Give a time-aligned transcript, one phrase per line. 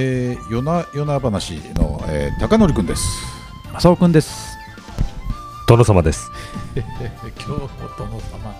[0.00, 3.02] えー、夜な夜な話の、えー、高則くんです。
[3.74, 4.56] 正雄くんです。
[5.66, 6.30] 殿様です。
[6.78, 8.54] 今日も殿様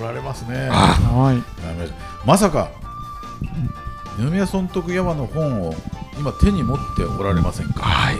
[0.00, 0.70] おられますね。
[0.70, 1.42] はい。
[2.26, 2.70] まさか
[4.18, 5.74] 二宮尊徳山の本を
[6.18, 7.82] 今手に持っておられませんか？
[7.82, 8.16] はい。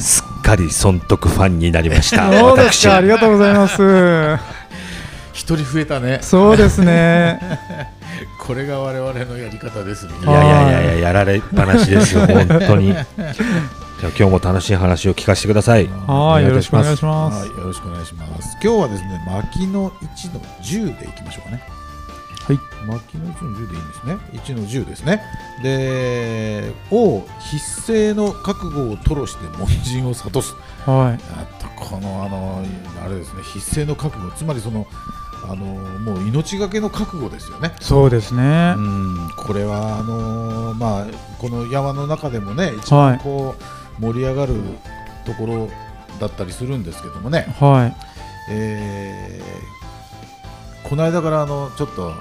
[0.00, 2.32] すっかり損得ファンになりました。
[2.32, 2.96] そうです私か。
[2.96, 4.38] ありがとうございます。
[5.34, 6.20] 一人増えたね。
[6.22, 7.38] そうですね。
[8.50, 10.32] これが我々のやり方ですみいたいな。
[10.32, 12.88] やいやいやいややられっぱなしですよ本当に。
[12.98, 13.06] じゃあ
[14.00, 15.86] 今日も楽しい話を聞かせてください。
[16.08, 16.44] はい。
[16.44, 17.46] よろしくお願いしはます。
[17.46, 18.56] い、よろしくお願いします。
[18.60, 21.62] 今日はですね、牧の1の10でいきましょうかね。
[22.48, 22.58] はい。
[22.88, 24.16] 牧の1の10でいいんですね。
[24.32, 25.22] 1の10ですね。
[25.62, 30.56] で、王必勝の覚悟を吐露して門人を諭す。
[30.90, 31.20] はい。
[31.38, 32.64] あとこのあの
[33.04, 34.88] あれですね、必勝の覚悟、つまりその
[35.44, 37.72] あのもう命がけの覚悟ですよね。
[37.80, 38.80] そうですねう。
[38.80, 41.06] ん、これはあのまあ
[41.38, 43.54] この山の中でもね、一番はいこ
[43.98, 44.54] う盛り上がる
[45.24, 45.68] ところ
[46.18, 47.54] だったりするんですけどもね。
[47.58, 47.96] はい。
[48.50, 49.80] えー
[50.88, 52.12] この間からあのちょっと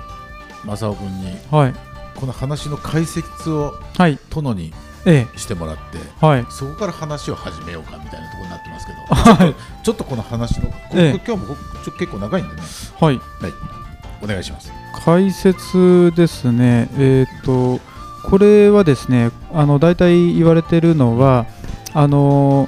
[0.63, 1.73] 正雄君にはい。
[2.15, 4.19] この話の解説をはい。
[4.29, 4.88] 殿にえ
[5.35, 6.25] してもらってえ。
[6.25, 6.45] はい。
[6.49, 12.61] そこから話を始めようかみたいなところになってますけどちょっとちょっとこの話のこええ今日もちょ結構長いんでね
[12.99, 13.19] はい。
[14.21, 14.71] お願いします
[15.05, 16.89] 解説ですね。
[16.97, 17.79] えっ、と、
[18.29, 21.45] これはですね、あの、大体言われてるのは、
[21.93, 22.67] あの、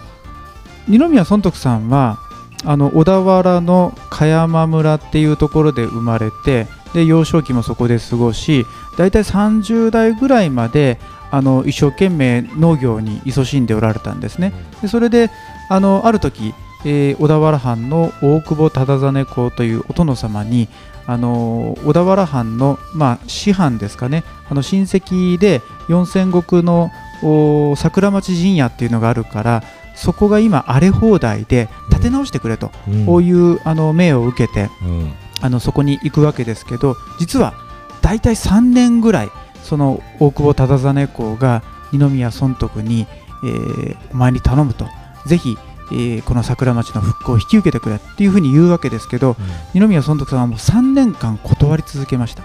[0.88, 2.18] 二宮尊徳さんは、
[2.64, 8.66] あの小田原の茅山村っていうところで生まれてで幼少期もそこで過ごし
[8.98, 11.00] 大体30代ぐらいまで
[11.32, 14.54] あの一生懸命農業に勤しんでおられたんですね。
[14.82, 15.30] でそれで
[15.70, 16.54] あのある時、
[16.86, 20.68] えー小田原藩の大久保忠真公というお殿様に
[21.08, 24.24] あの小田原藩の、まあ、師範ですかね。
[24.50, 26.92] あの親戚で四千石の
[27.24, 29.64] お桜町陣屋っていうのがあるから
[29.96, 33.06] そこが今荒れ放題で建て直してくれと、うん。
[33.06, 37.54] こういうあの命を受けてうんあのそこに行くわけですけど実は
[38.02, 39.30] 大体3年ぐらい
[39.64, 43.08] その大久保忠真公が二宮尊徳に、
[43.44, 44.86] えーお前に頼むと。
[45.26, 45.58] ぜひ、
[45.92, 49.36] えーこの桜町の復興を引き受けてくれっていうふうに言うわけですけど
[49.74, 52.44] 二宮尊徳さんはもう3年間断り続けました。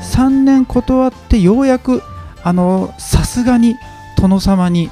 [0.00, 2.02] 3年断ってようやく
[2.42, 3.74] あのさすがに
[4.16, 4.90] 殿様に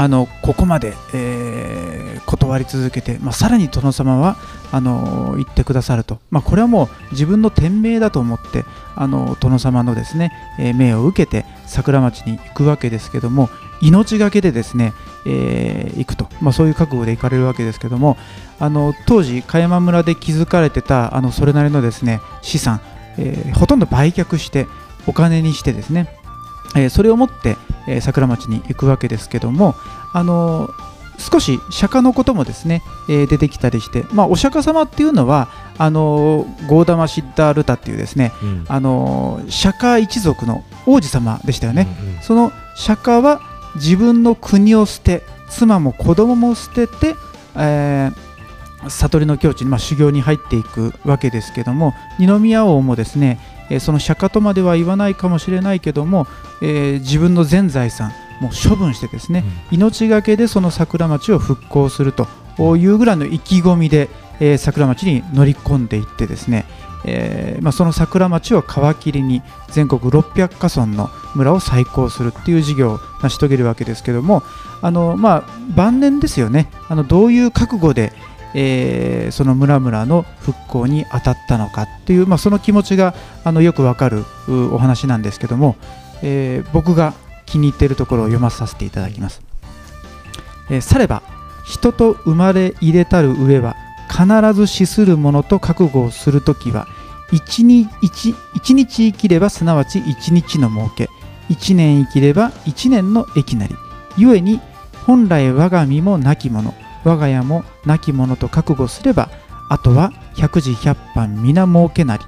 [0.00, 4.36] あのここまで、えー断り続けて、まあ、さらに殿様は
[4.70, 13.48] あの言ってくださると、まあ、これはもう自分の天命だと思ってあの殿様のですね、えー命を受けて桜町に行くわけですけども
[13.82, 14.92] 命がけでですね、
[15.26, 18.16] えー行くと、まあ、そういう覚悟で行かれるわけですけども
[18.58, 22.80] あの当時茅山村で築かれてたあのそれなりのですね資産、
[23.18, 24.66] えほとんど売却して
[25.06, 26.08] お金にしてですね、
[26.76, 27.56] えそれを持って、
[27.86, 29.74] えー桜町に行くわけですけども
[30.12, 30.70] あの
[31.18, 38.64] 少し釈迦のこともですね、えー出てきたりして、まあ、お釈迦様っていうのはあのゴーダマ・シッダールタっていうですねうん。
[38.68, 41.86] あの釈迦一族の王子様でしたよね、
[42.16, 43.40] うんその釈迦は
[43.76, 47.14] 自分の国を捨て妻も子供も捨てて、
[47.56, 48.30] えー
[48.88, 53.38] 悟りの境地に、まあ、修行に入っていくわけですけども二宮王もですね、
[53.70, 56.26] えーその釈迦とまでは言わないかもしれないけども、
[56.62, 62.26] えー自分の全財産もう処分してですね、命がけでその桜町を復興すると
[62.76, 64.08] いうぐらいの意気込みで、
[64.40, 66.66] えー桜町に乗り込んでいってですね、
[67.04, 68.66] えーまあ、その桜町を皮
[68.98, 74.42] 切りに全国600カ村の村を再興するっていう事業を成し遂げるわけですけども
[74.82, 75.44] あの、まあ、
[75.74, 76.70] 晩年ですよね。
[76.88, 78.12] あのどういう覚悟で、
[78.54, 84.24] えーその村々の復興に当たったのかっていう、まあ、その気持ちがあのよくわかる
[84.72, 85.76] お話なんですけども、
[86.22, 87.14] えー僕が
[87.46, 89.42] 気に入っているところを読まさせていただきます。
[90.70, 91.22] えーされば
[91.64, 93.76] 人と生まれ入れたる上は
[94.10, 96.88] 必ず死するものと覚悟をするときは
[97.30, 97.86] 一日
[98.64, 101.08] 生きればすなわち一日の儲け。
[101.48, 103.74] 一年生きれば一年の益なり。
[104.16, 104.60] ゆえに
[105.06, 106.74] 本来我が身も亡き者
[107.04, 109.30] 我が家も亡き者と覚悟すれば
[109.68, 112.24] あとは百事百般皆儲けなり、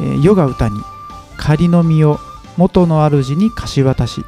[0.00, 0.78] えー世が歌に
[1.36, 2.18] 仮の身を
[2.56, 4.24] 元の主に貸し渡し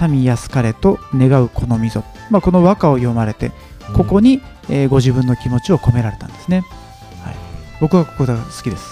[0.00, 3.52] 民安かれと願うこのみぞ、まあ、この和歌を読まれて
[3.94, 6.64] ここに、えーご自分の気持ちを込められたんですね。
[7.24, 7.36] はい。
[7.80, 8.84] 僕はここが好きです。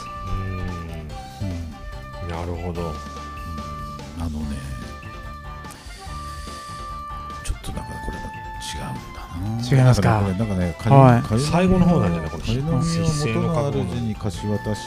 [1.43, 1.45] う
[2.27, 2.29] ん。
[2.29, 3.10] なるほど。
[9.71, 10.21] 違いますか？
[10.21, 11.23] なんかねなんかねはい。
[11.23, 12.83] 仮最後の方なんじゃないこの仮の元
[13.41, 14.81] の覚悟主に貸し渡し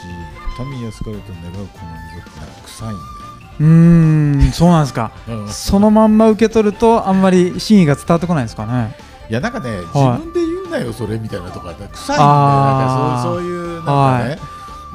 [0.70, 3.04] 民安かれと願うこの溝って臭いんだよね
[3.60, 4.40] うーん。
[4.40, 5.12] うんそうなんですか。
[5.28, 5.48] うん。
[5.48, 8.96] そのまんま受け取るとあんまり真意が伝わってこないですかね。
[9.30, 9.82] いやなんかね、はい。
[9.82, 9.94] 自
[10.24, 14.38] 分で言うなよそれみたいなとか臭いんだよなんかそうそういうなんかね、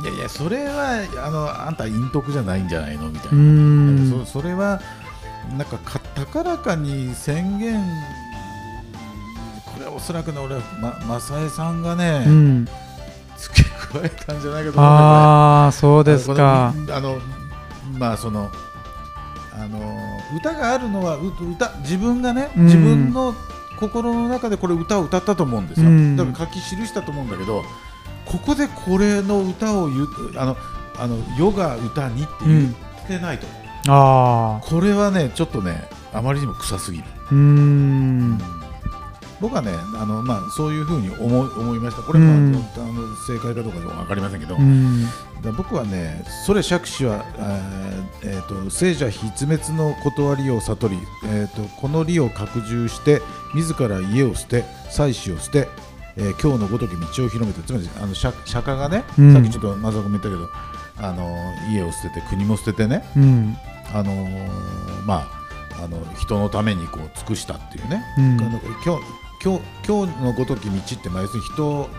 [0.03, 3.09] い、やいやそれはあのあんた陰徳じゃないんじゃないの？
[3.09, 4.79] みたいうな、そそれは
[5.57, 7.81] なんかか高らかに宣言
[9.79, 10.61] これはおそらくね俺は
[11.07, 12.65] ま正江さんがね、うん。
[13.37, 16.73] 付け加えたんじゃないかと思うああそうですか。
[16.91, 17.17] あの
[17.97, 18.51] まあその
[19.53, 19.79] あの
[20.35, 22.65] 歌があるのはう歌自分がね、うん。
[22.65, 23.33] 自分の
[23.79, 26.17] 心の中でこれ歌を歌ったと思うんですよ、うん。
[26.17, 27.63] だから書き記したと思うんだけど
[28.25, 30.57] ここでこれの歌を言うあの
[30.97, 33.47] あの世が歌にって言ってないと。
[33.47, 38.58] 思う、ああこれはねちょっとねあまりにも臭すぎる、うーん
[39.41, 42.03] 僕はねあの、まあ、そういうふうに思い思いました。
[42.03, 42.55] これも、うん。
[42.55, 45.07] あの正解かどうか分かりませんけど、うん。
[45.55, 47.25] 僕はね、それ釈子は、
[48.23, 53.21] えーえーと聖者必滅の断りを悟り、えー、とこの理を拡充して、
[53.55, 55.67] 自ら家を捨て、妻子を捨て、
[56.17, 59.33] えー今日のごとき道を広めて、つまりあの釈釈迦がね、うん。
[59.33, 60.49] さっきちょっとマザコも言ったけど、
[61.01, 63.55] あの家を捨てて、国も捨ててね、うん。
[63.93, 65.27] あのーま
[65.79, 68.37] あ、あの人のためにこう尽くしたっていうね、うん。
[68.37, 69.01] 今日
[69.43, 71.89] 今日今日のごとき道って、まあ、要するに人を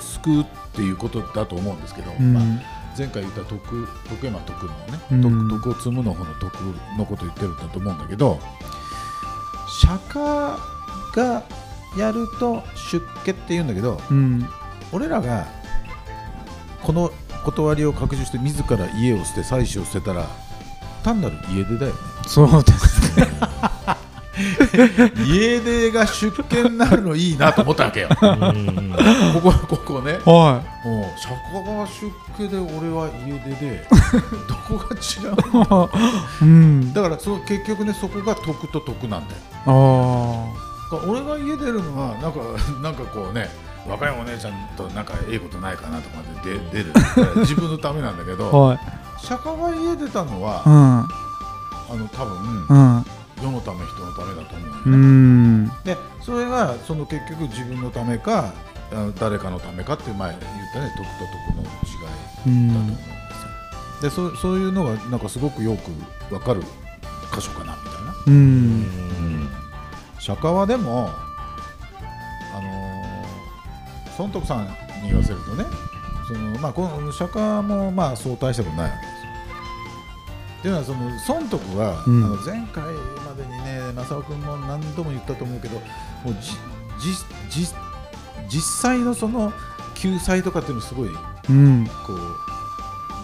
[0.00, 2.34] 救うっていうことだと思うんですけど、うん。
[2.34, 2.42] まあ、
[2.96, 4.78] 前回言った徳徳山徳のね、
[5.12, 5.22] うん。
[5.22, 6.56] 徳徳を積むの方の徳
[6.98, 8.40] のことを言ってるんだと思うんだけど
[9.80, 10.58] 釈迦
[11.14, 11.44] が
[11.96, 14.48] やると出家って言うんだけどうん。
[14.92, 15.46] 俺らが
[16.82, 17.12] この
[17.44, 20.26] 断りを拡充して自ら家を捨て妻子を捨てたら
[21.04, 21.98] 単なる家出だよね。
[22.26, 23.26] そうですね
[25.26, 28.08] 家出が出家になるのいいなと思ったわけよ。
[28.08, 28.94] こうん。
[29.42, 30.18] こここね。
[30.24, 33.86] はもう釈迦が出家で俺は家出で
[34.48, 35.34] どこが違う
[35.68, 35.90] の？
[36.40, 36.92] い うん。
[36.92, 39.40] だからその結局ねそこが得と得なんだよ。
[39.66, 40.44] あ
[41.06, 42.38] 俺が家出るのはなんか
[42.82, 43.50] なんかこうね
[43.86, 46.92] 若いお姉ちゃんとなんかええことないかなとかで出出る。
[47.40, 48.78] 自分のためなんだけあどはい。
[49.20, 50.74] 釈迦が家出たのはうん。
[51.90, 53.06] あの多分うん
[53.42, 58.52] 世のため人のためだと思うね、んでそれがその結局自分のためか
[59.18, 60.42] 誰かのためかって前言っ
[60.72, 61.14] たね得と
[61.52, 64.30] 得の違いだと思うんですよ。
[64.30, 66.62] でそそういうのがなんかすごくよくわかる
[67.34, 68.12] 箇所かなみたいな。
[68.26, 69.50] ううんん
[70.18, 71.08] 釈迦はでも
[72.54, 72.98] あのー
[74.18, 74.64] 孫徳さん
[75.02, 75.64] に言わせるとね
[76.26, 79.17] その、まあ、この釈迦もまあそう大したことないわけですよ。
[80.58, 82.24] っていうのはその孫徳は、うん。
[82.24, 85.82] あの前回までにね正雄君も何度も言ったと思うけども
[86.32, 86.36] う
[86.98, 87.12] じ
[87.50, 87.72] じじ
[88.48, 89.52] 実際のその
[89.94, 91.08] 救済とかっていうのをすごい
[91.48, 91.86] うん。
[92.06, 92.36] こう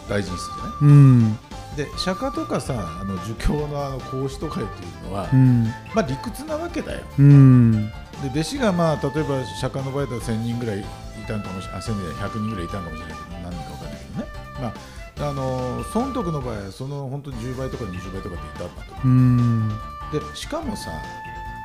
[0.08, 0.72] 大事にするじゃない？
[0.80, 1.38] うん。
[1.76, 5.64] で釈迦とかさあの儒教のあの孔子とかっていうのは、うん。
[5.94, 7.04] まあ理屈なわけだよ。
[7.18, 7.88] うん。
[8.22, 10.84] で弟子がまあ例えば釈迦の場合だと1000人ぐらいい
[11.26, 14.28] たんかもしれない1000人ぐらい100人ぐらいいたんかもしれないけど何人か分かんないけどね、
[14.60, 14.74] まあ、
[15.18, 19.08] あの孫徳の場合はその本当に10倍とか20倍とかっていたんだとう。
[19.08, 19.68] ん。
[20.12, 20.90] でしかもさ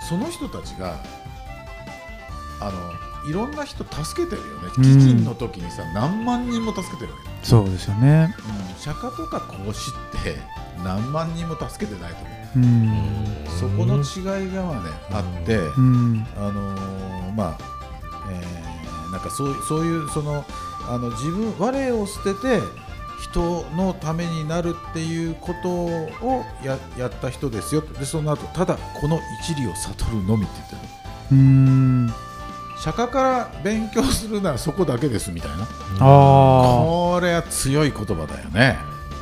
[0.08, 0.96] その人たちが
[2.62, 4.70] あのいろんな人助けてるよね。
[4.78, 4.84] うん。
[4.84, 8.34] 飢饉の時にさ、何万人も助けてるわけだ、そうですよね。
[8.72, 10.38] うん、釈迦とか孔子って
[10.84, 12.60] 何万人も助けてないと思う。
[12.60, 13.46] うん。
[13.60, 16.26] そこの違いがまあねあって、うん。
[16.38, 17.58] あのーまあ、
[18.32, 20.46] えーなんかそうそういうその
[20.88, 22.60] あの自分我を捨てて
[23.22, 31.00] 人のためになるっていうことをややった人ですよでその後ただこの一理を悟るのみって言ってる。
[31.32, 32.14] うん。
[32.80, 35.64] 釈迦から勉強するならそこだけですみたいな。
[35.64, 35.68] あ
[36.00, 38.78] これは強い言葉だよね。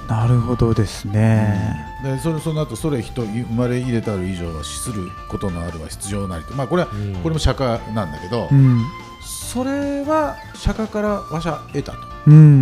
[0.08, 1.76] あなるほどですね。
[2.04, 6.54] でそれその後それ人生まれ入れたる以上は死することのあるは必要なりと。
[6.54, 7.16] まあこれはうん。
[7.16, 8.86] これも釈迦なんだけど、うん。
[9.24, 11.98] それは釈迦からわしゃ得たと。
[12.28, 12.57] うん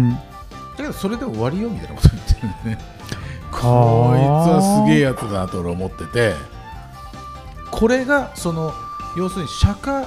[0.99, 2.33] それで終わりよみたいなこと言って
[2.63, 2.77] るね。
[3.51, 6.33] かこいつはすげえやつだなと俺思ってて、
[7.71, 8.73] これがその
[9.17, 10.05] 要するに釈迦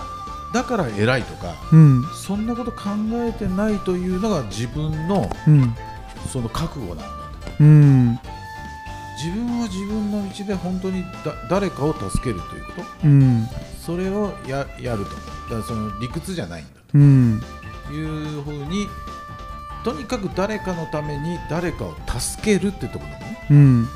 [0.53, 5.75] だから偉いとか、うんそんなこと考えてないというのが自分のうん
[6.31, 7.53] その覚悟なんだと。
[7.61, 8.19] うん
[9.23, 13.49] 自分は自分の道で本当にだ誰かを助けるということ、うん
[13.85, 15.11] それをややると。
[15.11, 17.43] だからその理屈じゃないんだうん
[17.87, 18.87] というふうに。
[19.89, 23.47] とにかく誰かのために誰かを助けるってところだね。
[23.51, 23.89] うん。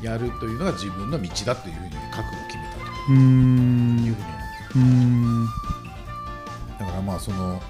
[0.00, 5.46] やるというのが自分の道だというふうに覚悟を決めたとういうふうに
[6.78, 7.60] だからまあその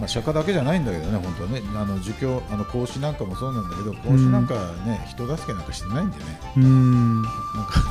[0.00, 4.54] まあ、釈迦だけじゃないんだけどね、本当はね、あの儒教、あの孔子なんかもそうなんだけど、孔子なんか
[4.86, 7.22] ね、人助けなんかしてないんでね、うん。
[7.22, 7.32] なん
[7.66, 7.82] か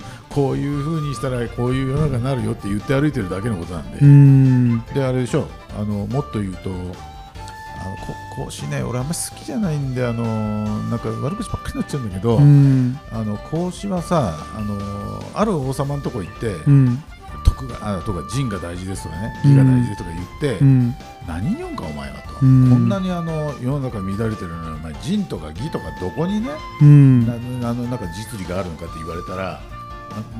[0.30, 4.80] こういうふうにしたら、こういう世の中になるよって言って歩いてるだけのことなんで、うん。
[4.94, 12.98] で、あれでしょ、あのもっと言うと、あのこ孔子ね、俺、あんまり好きじゃないんで、あのなんか悪口ばっかりになっちゃうんだけど、うん。
[13.10, 17.02] あの孔子はさあの、ある王様のとこ行って、うん。
[17.44, 20.94] 徳があとか仁が大事ですとかね、義が大事ですとか言って、うん。
[21.26, 22.70] 何言うんか、お前はと、うん。
[22.70, 26.50] こんなにあの世の中乱れてるのに、お前、仁とか義とかどこにね、
[26.80, 27.26] うん。
[27.26, 29.81] なあのなんか実利があるのかって言われたら、あ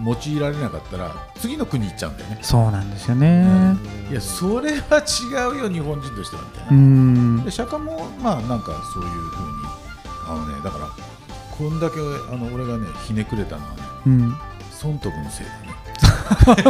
[0.04, 2.38] 用いられなかったら、次の国行っちゃうんだよね。
[2.42, 3.76] そうなんですよね。
[4.10, 6.68] いや、それは違うよ、日本人としてはみたいな。
[6.70, 7.44] うん。
[7.44, 9.68] で釈迦もまあなんかそういうふうに
[10.28, 10.88] あのねだから
[11.56, 13.76] こんだけあの俺がねひねくれたのはね
[14.06, 14.36] うん。
[14.70, 15.52] 損得のせいだ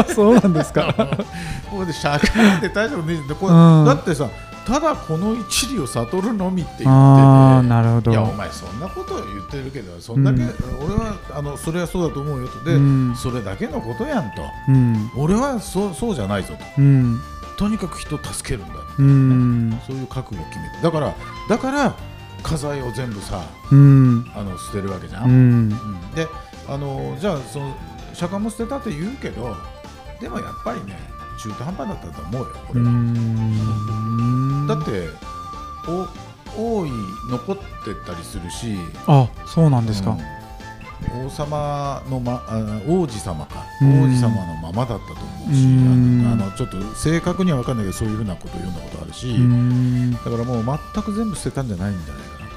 [0.03, 0.05] ね。
[0.15, 0.93] そうなんですか。
[1.71, 3.85] ここで釈迦って大丈夫ねえこれ、うん。
[3.87, 4.29] だってさ
[4.66, 6.88] ただこの一理を悟るのみって言ってて、
[7.69, 8.11] なるほど。
[8.12, 10.49] いやお前そんなことを言ってるけどそんだけ、うん。
[10.85, 12.64] 俺はあのそれはそうだと思うよと。
[12.64, 13.16] で、うん。
[13.16, 14.42] それだけのことやんと。
[14.69, 15.11] うん。
[15.16, 16.64] 俺はそうそうじゃないぞと。
[16.78, 17.21] うん。
[17.57, 19.81] とにかく人を助けるんだ、うん。
[19.87, 20.83] そういう覚悟を決めて。
[20.83, 21.14] だから
[21.49, 21.97] だから
[22.42, 24.31] 家財を全部さうん。
[24.35, 25.69] あの捨てるわけじゃん、
[26.14, 26.26] で
[26.69, 27.76] あのじゃあその
[28.14, 29.57] 釈迦も捨てたって言うけど
[30.21, 30.99] でもやっぱりね
[31.40, 34.32] 中途半端だったと思うよこうれは、ん
[34.66, 35.09] だって
[35.88, 36.09] お
[36.57, 36.90] 王位
[37.31, 37.62] 残って
[38.07, 38.76] たりするし。
[39.07, 40.11] あそうなんですか。
[40.11, 41.26] うん。
[41.26, 43.64] 王様の、ま、あ王子様か。
[43.81, 44.02] うん。
[44.04, 45.64] 王子様のままだったと思うし。
[45.64, 46.31] うん。
[46.31, 50.12] あのちょっと正確には分かんないけどそういうふうなことを読んだことあるし、うん。
[50.12, 52.49] だからもう全く全部捨てたんじゃないんじゃないかな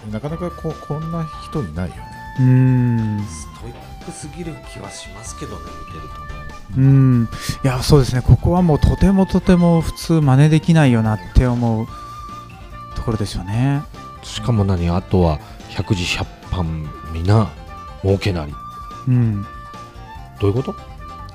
[0.00, 2.02] となかなかここんな人いないよね。
[2.40, 3.24] うん。
[3.24, 6.37] ストイックすぎる気はしますけどね見てると
[6.76, 7.28] うん。
[7.64, 8.22] いやそうですね。
[8.22, 11.86] ここはもうとてもとても普通真似できないよなって思う
[12.94, 13.82] ところですよね。
[14.22, 15.38] しかも何あとは
[15.70, 17.48] 百字百般皆
[18.02, 18.52] 儲けなり。
[19.08, 19.42] うん。
[20.40, 20.72] どういうこと？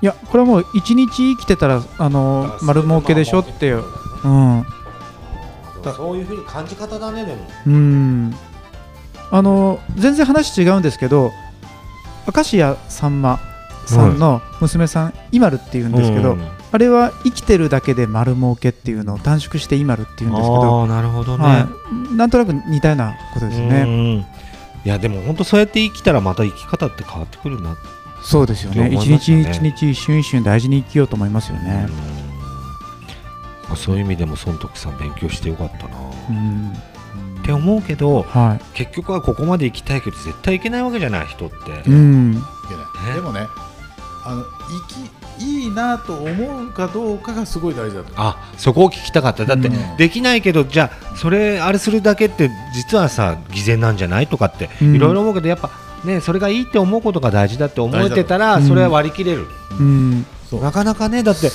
[0.02, 3.84] いやこれはもう一日生きてたらあの丸儲けでしょっていう。
[4.24, 4.66] うん。
[5.84, 7.48] そういうふうに感じ方だねでも。
[7.68, 8.36] うん。
[9.32, 11.32] あの全然話違うんですけど
[12.34, 13.40] 明石家さんま
[13.88, 21.70] さんの娘さん、イマルっていうんですけど、うんあれは生きてるだけで丸儲けっていうのを短縮してイマルっていうんですけど、なるほどね、は
[22.12, 23.84] い、なんとなく似たようなことですうね。
[23.84, 24.26] んい
[24.84, 27.78] やでも本当そうやって生きたらまた生き方って変わってくるな
[28.24, 28.88] そうですよね。
[28.88, 31.86] って一日一日一瞬一瞬大事に生きようと思いますよね。
[31.88, 32.24] うん
[33.76, 35.98] そういう意味でも孫徳さん勉強してよかったな、
[36.30, 36.72] うん、
[37.42, 41.56] って思うけどは結局はここまで行きたいけど絶対行けないわけじゃない人って、
[41.90, 41.94] い。
[41.94, 42.40] うん、で
[43.22, 43.48] もね
[44.26, 44.44] あの
[45.38, 49.46] 生きいいなと思うかどうかがすごい大事だとあそこを聞きたかった。
[49.46, 49.98] だって、うん。
[49.98, 54.96] できないけどじゃあそれあれするだけって実はさ偽善なんじゃないとかってうん。
[54.96, 55.72] いろいろ思うけどやっぱ
[56.06, 59.48] ねそれがいいって思うことが大事だって思えてたらそれは割り切れる、
[59.80, 60.26] うん、
[60.62, 61.50] なかなかねだって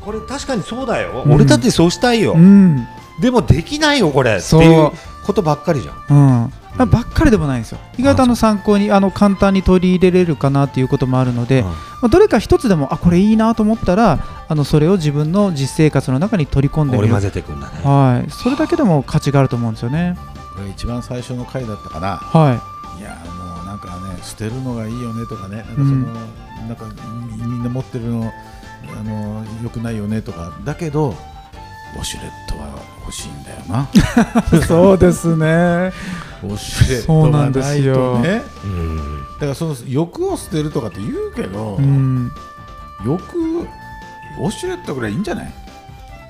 [0.00, 1.32] これ確かにそうだよ、うん。
[1.34, 2.86] 俺だってそうしたいよ、うん、
[3.20, 4.36] でもできないよこれ。
[4.36, 4.90] っていう。
[5.24, 5.94] ことばっかりじゃん。
[6.10, 6.52] うん。
[6.78, 7.78] ばっかりでもないんですよ。
[7.98, 11.66] 意外とあの参考にあの簡単に取り入れれるかなっていうこともあるので、うん。
[11.66, 11.74] ま
[12.04, 17.80] あ、どれか一つでもあこれいいなと思ったらあのそれを自分の実生活の中に取り込んでみる織り交ぜていくんだね。
[17.84, 20.16] はい、それだけでも価値があると思うんですよね。
[20.54, 22.16] これ一番最初の回だったかな。
[22.16, 22.60] は
[22.98, 23.02] い。
[23.02, 25.56] やもうなんかね捨てるのがいいよねとかね。
[25.56, 25.96] なんかその、
[26.68, 26.86] なんか
[27.36, 28.32] みみんな持ってるの
[28.98, 30.52] あの良くないよねとか。
[30.64, 31.14] だけど
[31.94, 32.68] ウォシュレットは
[33.00, 33.88] 欲しいんだよな。
[34.58, 35.44] い、 そうですね。
[36.42, 38.14] ウォシュレッそうトがなんですよ。
[38.18, 38.42] ないとね。
[38.64, 39.22] うん。
[39.34, 42.32] だからその欲を捨てるとかって言うけど、うん、
[43.04, 43.22] 欲
[44.40, 45.52] ウォシュレットぐらいいいんじゃない？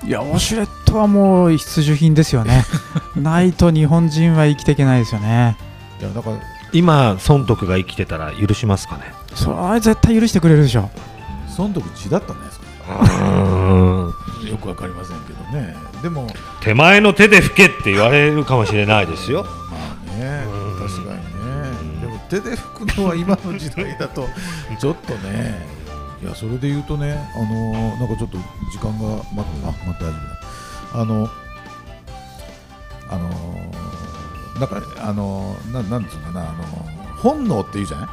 [0.05, 2.65] いや、ウォシュレットはもう必需品ですよね。
[3.15, 5.55] ないと日本人は生きていけないですよね。
[6.01, 6.37] いやだから
[6.73, 9.13] 今孫徳が生きてたら許しますかね。
[9.35, 10.89] それは絶対許してくれるでしょ。
[11.47, 12.65] その時血だったんですか？
[12.85, 13.63] う
[14.09, 14.13] ん
[14.53, 15.75] よくわかりませんけどね。
[16.03, 16.27] でも
[16.61, 19.43] 手前の手で拭けって言われるかもしれないですよ。
[19.43, 19.49] ま
[20.13, 20.43] あね。
[20.45, 22.01] うん確かにね。
[22.01, 24.27] でも手で拭くのは今の時代だと
[24.79, 25.59] ちょっとね。
[26.21, 28.37] いやそれで言うとねあのーなんかちょっと
[28.71, 30.17] 時間がまあまた大丈
[30.93, 31.01] 夫だ。
[31.01, 31.27] あの
[33.09, 38.07] あのーなんかあのーななんつうのかなあのー本能っていうじゃない？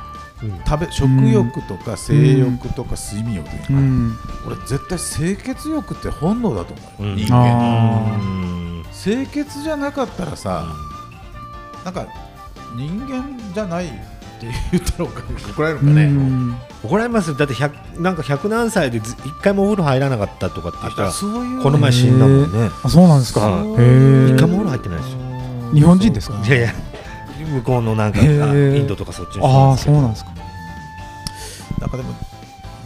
[0.67, 3.79] 食べ食欲とか性欲とか睡眠欲とかな。
[3.79, 4.17] うん、
[4.47, 7.37] 俺絶対清潔欲って本能だと思う人間。
[7.37, 10.75] あうん清潔じゃなかったらさ、
[11.85, 12.07] なんか
[12.75, 16.57] 人間じゃないって言ったら怒られるのかね、うん。
[16.83, 17.37] 怒られますよ。
[17.37, 22.71] だって100なんか100何歳でず一回もお風呂入らなかったとかって言ったらこの前死んだもんね。
[22.83, 23.41] あそうなんですか。
[23.41, 25.19] 一回もお風呂入ってないですよ。
[25.75, 26.43] 日本人ですか？
[26.45, 26.75] いやいや
[27.51, 29.97] 向こうのなんかインドとかそっちの人ああですけど。
[29.97, 30.31] そうなんですか。
[31.81, 32.15] なんかでも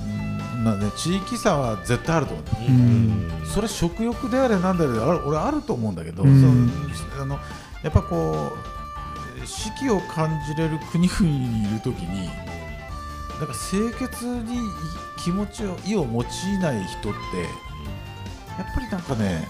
[0.04, 2.46] うんまあね地域差は絶対あると思う。
[2.68, 3.30] うん。
[3.46, 6.70] それ食欲であれなんであれある俺あると思うんだけど、うん。
[6.94, 7.38] そのあの
[7.82, 8.52] やっぱこ
[9.42, 14.58] う四季を感じれる国々にいるときになんか清潔に
[15.18, 17.42] 気持ちを意を用いない人って
[18.56, 19.46] やっぱりなんかね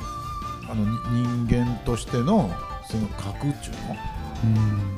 [0.69, 2.51] あのに人間としての
[2.91, 3.97] その格っていうの？
[4.45, 4.94] うん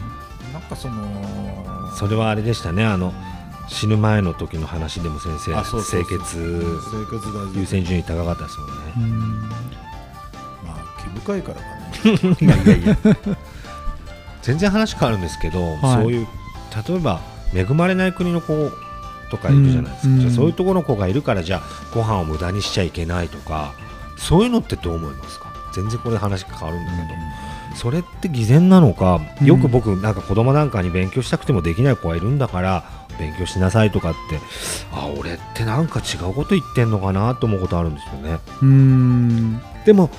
[0.66, 2.84] なんかそのそれはあれでしたね。
[2.84, 3.12] あの
[3.68, 6.64] 死ぬ前の時の話でも先生清潔。
[7.54, 8.74] 優先順位高かったですもんね。
[8.96, 9.40] うん。
[9.40, 9.48] ま
[10.68, 12.96] あ毛深いからかね いやいやいや。
[14.42, 15.78] 全然話変わるんですけど、はい。
[16.02, 16.26] そういう
[16.88, 17.20] 例えば
[17.54, 18.70] 恵まれない国の子
[19.30, 23.72] とかいるじゃないですか、うんじゃあそういうところの子がいるからじゃあご飯を無駄にしちゃいけないとか
[24.16, 25.46] そういうのってどう思いますか？
[25.74, 27.08] 全然これ話変わるんだけど、
[27.76, 29.46] それって偽善なのか、うん。
[29.46, 32.84] よく僕なんか子供なんかに勉強したくてもできない子がいるんだから
[33.18, 34.40] 勉強しなさいとかって
[34.92, 38.38] あ俺ってなんか違うこと言ってんのかなと思うことあるんですよね。
[38.62, 39.60] うん。
[39.84, 40.10] でも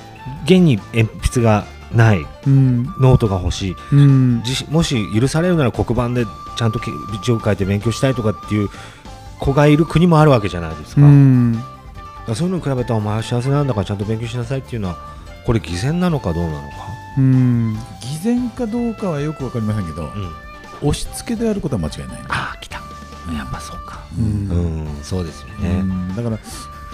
[0.44, 2.84] 現に鉛筆がないうん。
[3.00, 4.42] ノートが欲しいうん。
[4.42, 6.24] 自もし許されるなら黒板で
[6.56, 6.80] ちゃんと
[7.22, 8.68] 字を書いて勉強したいとかっていう
[9.40, 11.62] 子がいる国もあるわけじゃないですか,、うん。
[12.34, 14.96] そういうのに比べたらお前は幸せなんだからちゃんと勉強しなさいっていうのは
[15.46, 16.66] これ偽善なのかどうなのか、
[17.18, 17.74] うん。
[18.00, 20.10] 偽善かどうかはよくわかりませんけど、
[20.80, 22.22] 押し付けであることは間違いない。
[22.22, 22.76] ね、ああ来た。
[23.32, 24.00] やっぱそうか。
[24.18, 24.84] ううん。
[24.84, 26.14] ん、そうですようね、ん。
[26.16, 26.38] だから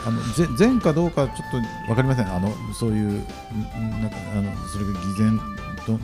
[0.07, 2.35] あのぜ善かどうかはちょっと分かりません。
[2.35, 5.41] あのそういううんなんかあのそれが偽善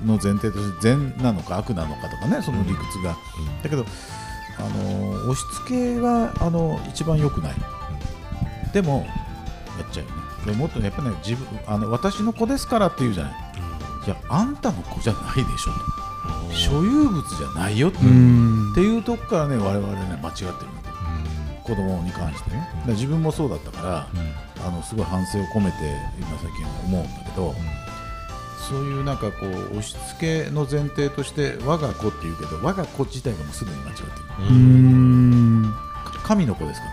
[0.07, 3.17] の前提として善なのか悪なのかとかねその理屈が、
[3.63, 3.85] だけど
[4.59, 7.55] あの押し付けはあの一番良くない、
[8.73, 9.07] でも
[9.79, 10.17] やっちゃうよね。
[10.47, 13.33] でもっとねやっぱね自分あの私の子ですからって言うじゃない
[14.07, 16.55] いやあんたの子じゃないでしょと。
[16.55, 17.99] 所有物じゃないよって。
[18.01, 20.53] ういう,、とこからね我々ね間違ってる
[21.65, 22.69] 子供に関してね。
[22.89, 24.09] 自分もそうだったから、
[24.67, 25.77] あのすごい反省を込めて
[26.19, 27.55] 今最近思うんだけど、
[28.69, 34.11] そういうなんかこう押し付けの前提として我が子っていうけど我が子自体がもうすでに間違ってる。
[34.49, 35.75] うん。
[36.25, 36.93] 神の子ですから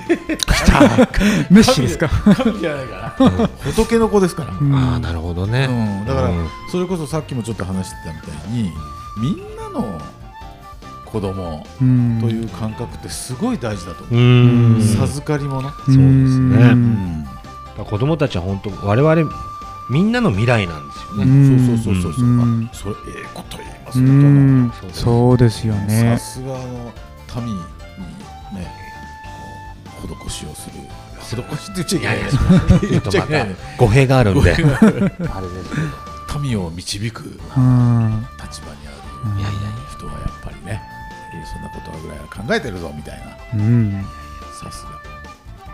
[1.50, 2.08] メッシですか？
[2.08, 4.74] 神じゃないから仏の子ですから、うん。
[4.74, 6.48] ああなるほどね、うん、だから、うん。
[6.70, 8.72] それこそさっきもちょっと話してたみたいに
[9.18, 10.00] みんなの
[11.04, 12.18] 子供うん。
[12.20, 14.82] という感覚ってすごい大事だと思う、うん。
[14.82, 17.26] 授かり物、そうですね。
[17.76, 19.30] 子供たちは本当我々
[19.88, 21.68] みんなの未来なんですようね、ん。
[21.68, 22.28] そうそうそうそう、う。
[22.28, 22.68] ん。
[22.72, 24.72] あそれええこと言いますうね、ん。
[24.92, 26.92] そうですよさねすがの
[27.36, 27.60] 民に
[28.54, 28.85] ね
[30.28, 30.76] 施しをする。
[31.20, 32.30] 施しって言っちゃいけないね。
[32.30, 33.48] ちょっとまた言っちゃいけない。
[33.48, 34.50] ね語弊があるんで。
[34.52, 34.90] あれですけ
[36.34, 37.30] ど民を導くうん。
[38.42, 38.90] 立場にあ
[39.24, 39.60] うんるいやいや。
[39.96, 40.82] 人はやっぱりね
[41.34, 43.26] えーそんなことぐらいは考えてるぞみたいな。
[43.54, 44.04] うん。
[44.60, 44.90] さすが。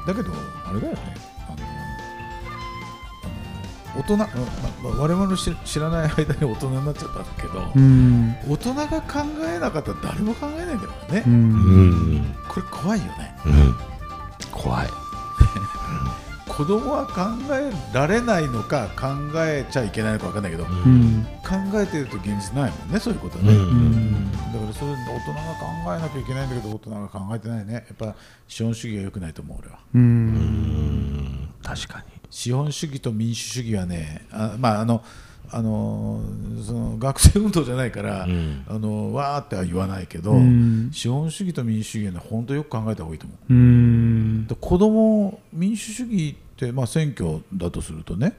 [0.06, 0.32] だけど
[0.68, 0.98] あれだよね。
[1.48, 1.62] あのあの
[3.94, 4.26] 大人、ま
[4.82, 8.34] ま我々の知知らない間に大人になっちゃったけど、うん。
[8.48, 8.98] 大人が考
[9.44, 13.34] えなかったら誰も考えないんだからね、ううんん、これ怖いよね。
[13.44, 13.76] うん、
[14.62, 14.88] 怖い。
[16.48, 17.22] 子供は考
[17.54, 21.26] えられないのか考えちゃいけないのか分かんないけど、うん。
[21.42, 23.58] 考えてると現実ないもんねそういうことはね、うん。
[23.58, 27.72] うんだからそれ大人が考えなきゃいけないんだけど大人が考えてないね。
[27.74, 28.14] やっぱ
[28.46, 29.78] 資本主義が良くないと思う俺は。
[29.94, 31.48] ううんん。
[31.62, 32.04] 確かに。
[32.30, 35.02] 資本主義と民主主義はねあまああの
[35.54, 36.20] あの
[36.64, 38.64] その学生運動じゃないから、うん。
[38.66, 40.90] あのわーっては言わないけど、うん。
[40.92, 43.52] 資本主義と民主主義はね本当よく考えた方がいいと思う。
[43.52, 44.46] うん。
[44.46, 48.34] で子供民主主義って、まあ、選挙だとするとね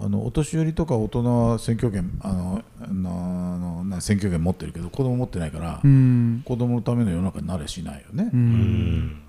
[0.00, 6.42] あのお年寄りとか大人は選挙権あのあの選挙権持ってるけど子供持ってないから、うん。
[6.46, 9.22] 子供のための世の中になれしないよね、ううんん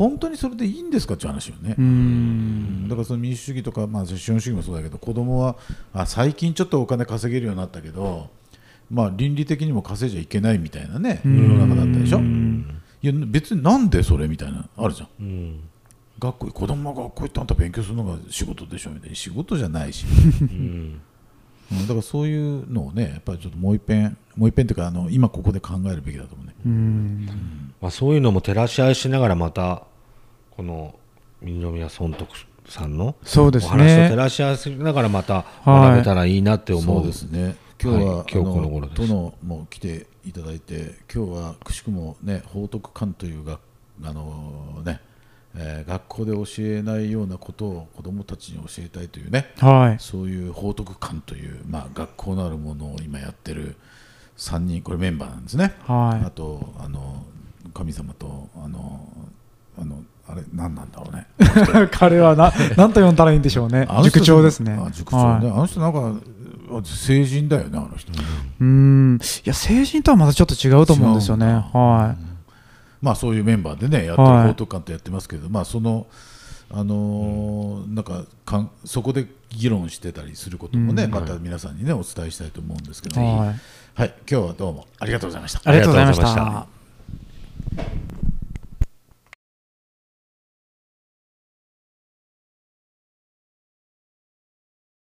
[0.00, 2.88] 本当にそれでいいんですかっていう話よね、うん。
[2.88, 5.56] だからその民主主義とか、まあ、資本主義もそうだけど子供は
[5.92, 8.30] あ最近ちょっとお金稼げるようになったけど、
[8.90, 15.08] まあ、倫理的にも稼いじゃいけないみたいなね世の中だったでしょ、いや別になんでそれみたいなあるじゃん。
[15.20, 15.60] うん。
[16.18, 19.14] 学校子供が学校行ってあんた勉強するのが仕事でしょみたいな。
[19.14, 20.06] 仕事じゃないし、
[20.40, 20.48] うん。
[20.48, 21.00] うん
[21.82, 26.54] だからそういうのをねやっぱりちょっともう一遍もう一遍というかあの今ここで考えるべきだと思うね。
[26.66, 27.26] うん。
[27.80, 29.84] まあ、そういうのも照らし合いしながらまた
[30.60, 30.94] この
[31.40, 32.30] 二宮尊徳
[32.68, 35.70] さんのそうですお話と照ねらし合わせながらまたはい。
[35.92, 37.56] 学べたらいいなって思う、そうですね。
[37.82, 39.08] 今日は、はい今日この頃です。
[39.08, 43.58] 殿も来ていただいて今日はくしくもね報徳館というが
[44.04, 45.00] あのね、
[45.56, 49.96] えー学校で教えないようなことを子どもたちに教えたいというねはい。
[49.98, 53.76] そういう報徳館という、まあ、学校のあるものを今やってる
[54.36, 55.74] 3人これメンバーなんですね。
[55.86, 55.92] あ
[56.22, 57.24] はとあの
[57.72, 59.08] 神様とあの
[59.80, 61.26] あのあれ何なんだろうね。
[61.84, 63.88] い 彼はな 何と呼んだらいいんでしょうね。
[64.04, 64.78] 塾長ですね。
[64.80, 65.56] あ塾長ね、はい。
[65.56, 66.14] あの人なんか
[66.84, 68.12] 成人だよねあの人。
[68.12, 69.16] うーん。
[69.16, 71.46] いや成人とはまたちょっと違うと思うんですよね。
[71.46, 72.14] は
[73.02, 74.48] まあそういうメンバーでねやってるはい。
[74.48, 76.06] 報徳館とやってますけど、まあその
[76.72, 81.10] あのーなんかかんそこで議論してたりすることもね、うん。
[81.10, 83.36] また皆さんにねお伝えしたいと思うんですけど、いはい、
[83.94, 84.14] はい。
[84.30, 85.60] 今日はどうもありがとうございました。
[85.64, 86.66] ありがとうございました